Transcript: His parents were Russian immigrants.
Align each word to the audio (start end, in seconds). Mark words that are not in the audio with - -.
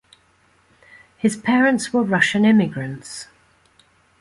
His 1.15 1.37
parents 1.37 1.93
were 1.93 2.01
Russian 2.01 2.43
immigrants. 2.43 3.27